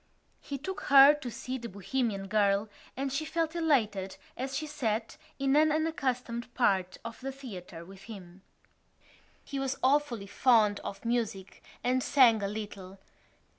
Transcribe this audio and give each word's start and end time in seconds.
He 0.39 0.57
took 0.57 0.81
her 0.85 1.13
to 1.13 1.29
see 1.29 1.59
The 1.59 1.69
Bohemian 1.69 2.27
Girl 2.27 2.69
and 2.97 3.13
she 3.13 3.23
felt 3.23 3.55
elated 3.55 4.17
as 4.35 4.57
she 4.57 4.65
sat 4.65 5.15
in 5.37 5.55
an 5.55 5.71
unaccustomed 5.71 6.51
part 6.55 6.97
of 7.05 7.19
the 7.21 7.31
theatre 7.31 7.85
with 7.85 8.05
him. 8.05 8.41
He 9.45 9.59
was 9.59 9.77
awfully 9.83 10.25
fond 10.25 10.79
of 10.79 11.05
music 11.05 11.63
and 11.83 12.01
sang 12.01 12.41
a 12.41 12.47
little. 12.47 12.97